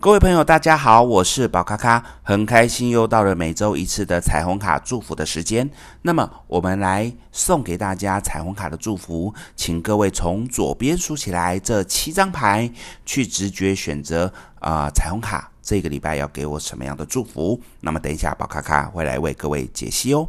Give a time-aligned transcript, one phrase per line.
[0.00, 5.68] 各位朋友，大家好，我是宝咖咖，很开心又到了每周一次的彩虹卡祝福的时间。
[6.02, 12.70] 那么，我们来送给大家彩虹卡的祝福，请各位从左边数起来这七张牌，
[13.04, 17.60] 去直觉选择啊、彩虹卡这个礼拜要给我什么样的祝福？
[17.80, 20.28] 那么，等一下宝咖咖会来为各位解析哦。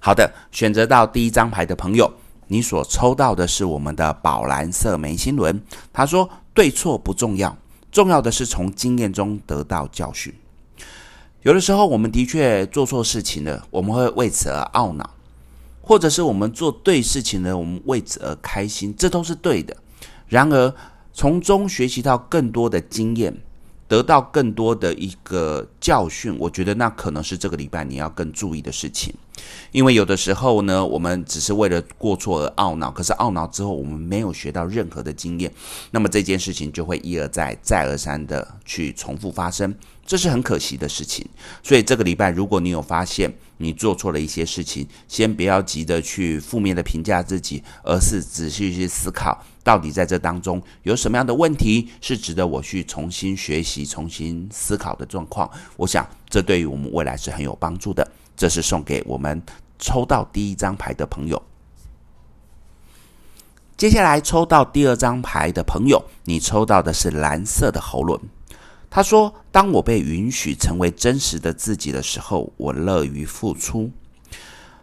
[0.00, 2.10] 好的，选择到第一张牌的朋友，
[2.46, 5.62] 你所抽到的是我们的宝蓝色眉心轮。
[5.92, 7.54] 他说：“对错不重要。”
[7.96, 10.34] 重要的是从经验中得到教训。
[11.40, 15.04] 有的时候，我们的确做错事情了，我们会为此而懊恼；
[15.80, 19.74] 或者是我们做对事情了，我们为此而开心，这都是对的。
[20.28, 20.74] 然而，
[21.14, 23.34] 从中学习到更多的经验。
[23.88, 29.14] 得到更多的一个教训，我觉得那可能是这个礼拜你要更注意的事情，
[29.70, 35.48] 因为有的时候呢，我们只是为了过错而懊恼，可是懊恼之后我们没有学到任何的经验，
[35.92, 39.72] 那么这件事情就会一而再、再而三的去重复发生，
[40.04, 41.24] 这是很可惜的事情。
[41.62, 49.40] 所以这个礼拜，如果你有发现你做错了一些事情，先不要急着去负面的评价自己，而是仔细去思考。
[49.62, 55.50] 到底在这当中有什么样的问题是值得我去重新学习、重新思考的状况？
[55.76, 58.06] 我想这对于我们未来是很有帮助的。
[58.36, 59.42] 这是送给我们
[59.78, 61.42] 抽到第一张牌的朋友。
[63.76, 68.20] 接下来抽到第二张牌的朋友，你抽到的是蓝色的喉轮。
[68.88, 73.90] 他说：“当我被允许成为真实的自己的时候，我乐于付出。”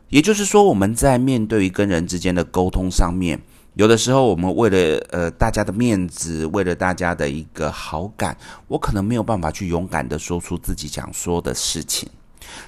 [0.09, 3.39] 也就是说，我们在面对于跟人之间的沟通上面。
[3.75, 12.07] 有的时候，我们为了呃大家的面子，为了大家的一个好感，我可能没有办法去勇敢的说出自己想说的事情。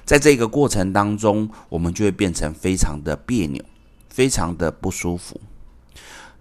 [0.03, 3.63] 在这个过程当中，我们就会变成非常的别扭，
[4.09, 5.39] 非常的不舒服。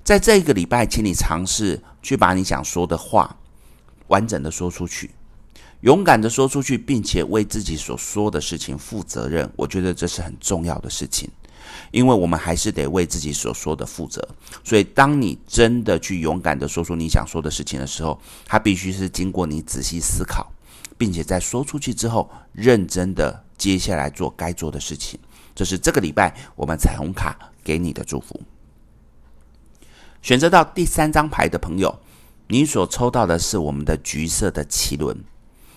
[0.03, 3.37] 在这个礼拜，请你尝试去把你想说的话
[4.09, 5.11] 完整的说出去，
[5.83, 9.51] 勇敢的说出去，并且为自己所说的事情负责任。
[9.57, 11.29] 我觉得这是很重要的事情。
[11.91, 14.27] 因为我们还是得为自己所说的负责，
[14.63, 20.53] 所以当你真的去勇敢的说出你想说的事情的时候，它必须是经过你仔细思考，
[20.97, 25.19] 并且在说出去之后，认真的接下来做该做的事情。
[25.55, 28.41] 这是这个礼拜我们彩虹卡给你的祝福。
[30.21, 32.01] 选择到第三张牌的朋友，
[32.49, 35.17] 你所抽到的是我们的橘色的脐轮。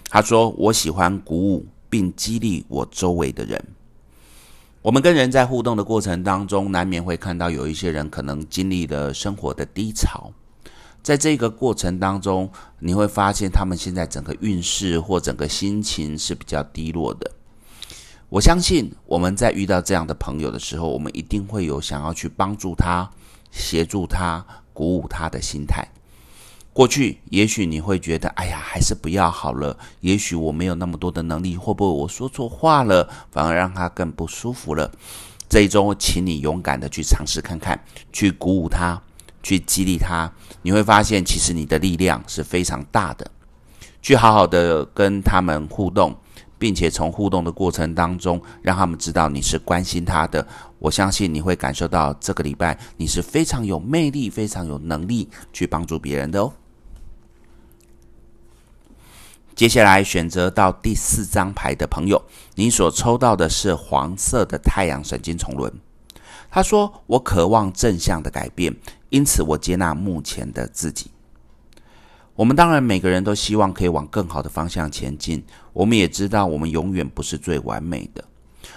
[0.09, 3.61] 他说：“我喜欢鼓舞并激励我周围的人。”
[4.87, 10.31] 我们跟人在互动的过程当中，难免会看到有一些人可能经历了生活的低潮，
[11.03, 12.49] 在这个过程当中，
[12.79, 17.29] 你会发现他们现在整个运势或整个心情是比较低落的。
[18.29, 23.11] 我相信我们在遇到这样的朋友的时候，我们一定会有想要去帮助他、
[23.51, 25.85] 协助他、鼓舞他的心态。
[26.77, 29.75] 过去也许你会觉得，哎呀，还是不要好了。
[30.01, 34.91] 也许我没有那么多的能力，会不会我说错话了，反而让他更不舒服了？
[35.49, 37.83] 这一周，请你勇敢的去尝试看看，
[38.13, 39.01] 去鼓舞他，
[39.41, 40.31] 去激励他。
[40.61, 43.31] 你会发现，其实你的力量是非常大的。
[44.03, 46.15] 去好好的跟他们互动，
[46.59, 50.47] 并且从互动的过程当中，让他们知道你是关心他的。
[50.77, 56.53] 我相信你会感受到，这个礼拜你是非常有魅力、非常有能力去帮助别人的哦。
[59.57, 62.23] 接下来选择到第四张牌的朋友，
[62.53, 65.73] 你所抽到的是黄色的太阳神经丛轮。
[66.47, 68.75] 他说：“我渴望正向的改变，
[69.09, 71.09] 因此我接纳目前的自己。”
[72.38, 75.44] 我们当然每个人都希望可以往更好的方向前进，
[75.74, 78.24] 我们也知道我们永远不是最完美的。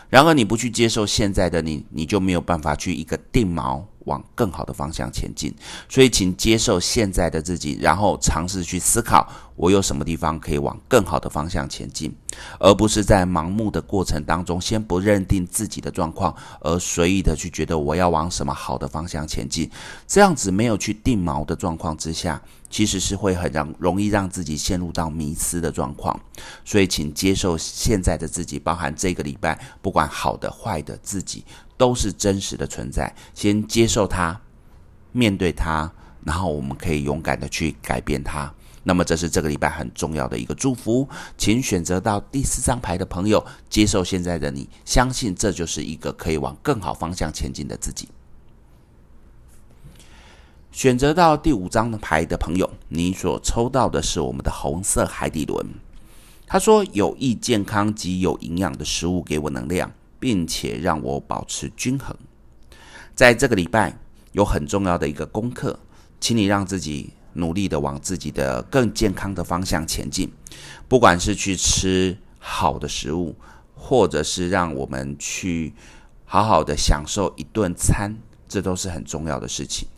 [0.08, 3.82] 然而，你不去接受现在的你，你就没有办法去一个定锚。
[4.06, 5.54] 往更好的方向前进，
[5.88, 12.14] 所以请接受现在的自己，然后尝试去思考，我有什么地方可以往更好的方向前进，
[12.58, 19.70] 而不是在盲目的过程当中，先不认定自己的状况，而随意的去觉得我要往什么好的方向前进，
[20.06, 22.40] 这样子没有去定锚的状况之下，
[22.70, 26.18] 其实是会很让容易让自己陷入到迷失的状况。
[26.64, 31.44] 所以，请接受现在的自己，包含这个礼拜不管好的坏的自己。
[31.80, 34.38] 都是真实的存在，先接受它，
[35.12, 35.90] 面对它，
[36.26, 38.52] 然后我们可以勇敢的去改变它。
[38.82, 48.10] 那么，这是这个礼拜很重要的一个祝福，请选择到第四张牌的朋友，接受现在的你，相信这就是一个可以往更好方向前进的自己。
[50.70, 55.66] 选择到第五张牌的朋友，你所抽到的是我们的红色海底轮。
[56.46, 62.16] 他说：“有益健康及有营养的食物给我能量。”并且让我保持均衡。
[63.16, 63.98] 在这个礼拜
[64.30, 65.76] 有很重要的一个功课，
[66.20, 70.30] 请你让自己努力的往自己的更健康的方向前进。
[70.86, 73.34] 不管是去吃好的食物，
[73.74, 75.72] 或者是让我们去
[76.24, 78.16] 好好的享受一顿餐，
[78.48, 79.88] 这都是很重要的事情。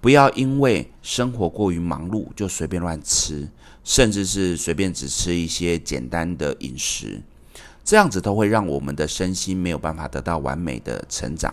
[0.00, 3.48] 不要因为生活过于忙碌，就随便乱吃，
[3.84, 7.22] 甚至是随便只吃一些简单的饮食，
[7.84, 11.52] 这样子都会让我们的身心没有办法得到完美的成长。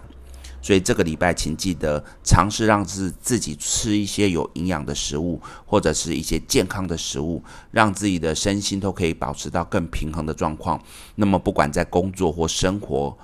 [0.59, 7.41] 所以这个礼拜，请记得尝试让自自己吃一些有营养的食物，或者是一些健康的食物，
[7.71, 10.81] 让自己的身心都可以保持到更平衡的状况。
[11.15, 13.15] 那么，不管在工作或生活，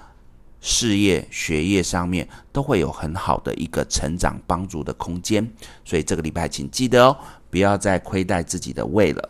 [0.62, 5.46] 事业、学业上面都会有很好的一个成长帮助的空间，
[5.84, 7.18] 所以这个礼拜请记得哦，
[7.50, 9.30] 不要再亏待自己的胃了。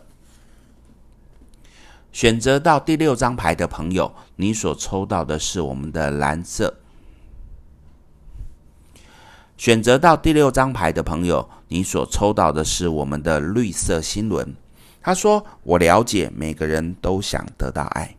[2.14, 6.72] 选择到第六张牌的朋友，你所抽到的是我们的蓝色。
[9.56, 14.54] 选择到第六张牌的朋友，你所抽到的是我们的绿色星轮。
[15.02, 18.14] 他说：“我了解每个人都想得到爱。”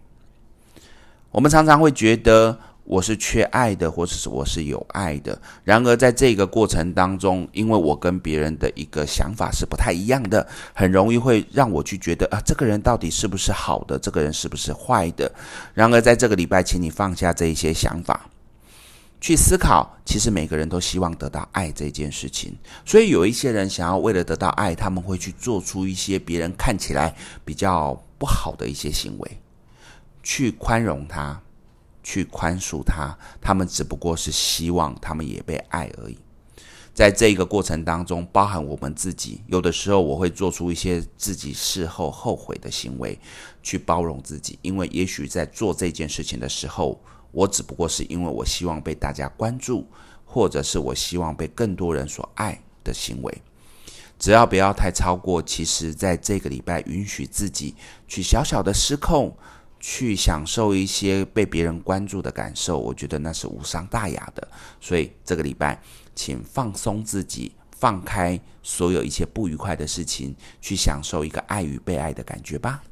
[1.32, 2.60] 我们常常会觉得。
[2.86, 5.42] 我是缺爱的，或者是我是有爱的。
[5.64, 13.98] 然而，在这个过程当中，因为我跟别人的一个想法是不太一样的，很容易会让我去觉得啊，这个人到底是不是好的？
[13.98, 15.32] 这个人是不是坏的？
[15.74, 18.30] 然而，在这个礼拜，请你放下这一些想法，
[19.20, 22.56] 去思考，其实每个人都希望得到爱这件事情。
[22.86, 29.40] 所以，有一些人想要为了得到爱，他们会去做出一些别人看起来比较不好的一些行为，
[30.22, 31.42] 去宽容他。
[32.06, 36.18] 去宽恕他，他们只不过是希望他们也被爱而已。
[36.94, 43.20] 在这个过程当中，包含我们自己，有的时候我会做出一些自己事后后悔的行为，
[43.64, 44.58] 去包容自己。
[44.62, 49.86] 因为也许在做这件事情的时候，我只不过是因为我希望被大家关注，
[50.24, 53.42] 或者是我希望被更多人所爱的行为。
[54.18, 57.76] 只要不要太超过，其实在这个礼拜允许自己
[58.08, 59.36] 去小小的失控。
[59.80, 64.48] 去享受一些被别人关注的感受，我觉得那是无伤大雅的。
[64.80, 65.82] 所以这个礼拜，
[66.16, 72.84] 请放松自己，放开所有一切不愉快的事情，去享受一个爱与被爱的感觉吧。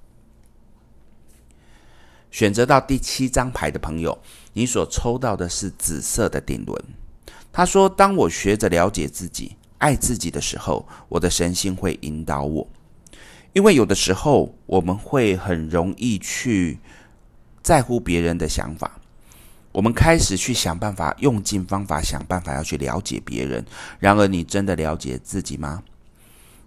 [2.30, 4.18] 选择到第七张牌的朋友，
[4.54, 6.84] 你所抽到的是紫色的顶轮。
[7.52, 12.68] 他说：“当我学着了解自己、爱自己的时候，我的神性会引导我。”
[13.54, 16.80] 因为有的时候我们会很容易去
[17.62, 19.00] 在乎别人的想法，
[19.72, 23.64] 我们开始去想办法，用尽方法想办法要去了解别人。
[24.00, 25.84] 然而，你真的了解自己吗？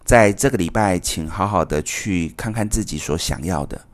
[0.05, 3.85] 在这个礼拜，请好好的去看看自己所想要的，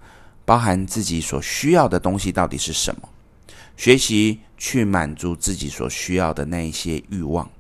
[0.45, 3.09] 包含自己所需要的东西到底是什么，
[3.75, 7.51] 学习去满足自己所需要的那一些欲望。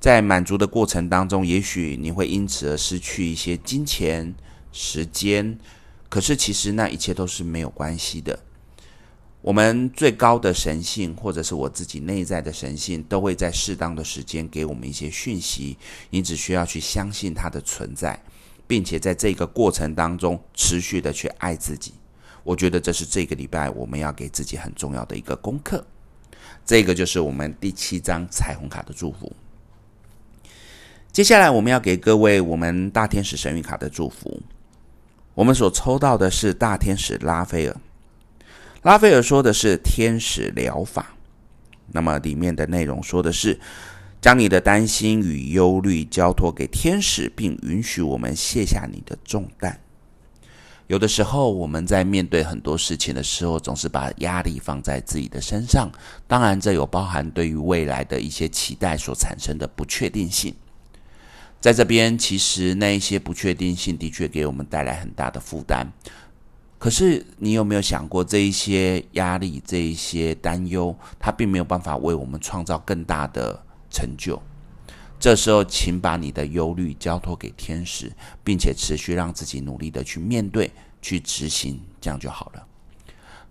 [0.00, 4.34] 在满足的过程当中，也许你会因此而失去一些金钱、
[4.72, 5.58] 时间，
[6.08, 8.38] 可是其实那一切都是没有关系的。
[9.42, 15.76] 我们最高的神性，或者是我自己内在的神性，都会在适当的时间给我们一些讯息。
[16.08, 18.22] 你只需要去相信它的存在，
[18.66, 21.92] 并且在这个过程当中持续的去爱自己。
[22.42, 25.86] 我觉得这是这个礼拜我们要给自己很重要的一个功课。
[26.64, 29.30] 这个就是我们第七张彩虹卡的祝福。
[31.12, 34.40] 接下来我们要给各位我们大天使神谕卡的祝福。
[35.34, 37.76] 我们所抽到的是大天使拉斐尔。
[38.82, 41.14] 拉斐尔说的是天使疗法。
[41.88, 43.58] 那么里面的内容说的是，
[44.20, 49.80] 将你的担心与忧虑交托给天使，并允许我们卸下你的重担。
[50.86, 55.90] 有的时候我们在面对很多事情的时候，总是把压力放在自己的身上。
[56.28, 60.54] 当然，这有包含对于未来的一些期待所产生的不确定性。
[61.60, 65.86] 在这边，其实那一些不确定性的确给我们带来很大的负担。
[66.78, 74.40] 可是，你有没有想过，这一些压力、这一些担忧，它并没有办法为我们创造更大的成就。
[75.18, 78.10] 这时候，请把你的忧虑交托给天使，
[78.42, 80.70] 并且持续让自己努力的去面对、
[81.02, 82.66] 去执行，这样就好了。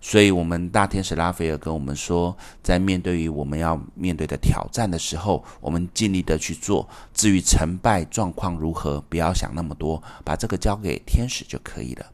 [0.00, 6.88] 所以，我们大天使拉斐尔跟我们说，在面对于我们要面对的挑战的时候，我们尽力的去做。
[7.12, 12.06] 至于成败状况如何，不要想那么多，把这个交给天使就可以了。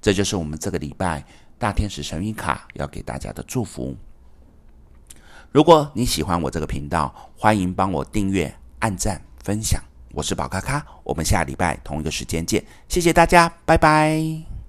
[0.00, 1.24] 这就是我们这个礼拜
[1.58, 3.96] 大天使神谕卡要给大家的祝福。
[5.50, 9.82] 如果你喜欢我这个频道，欢迎帮我订阅、按赞、分享。
[10.12, 12.64] 我是宝咖咖，我们下礼拜同一个时间见。
[12.88, 14.61] 谢谢大家，拜拜。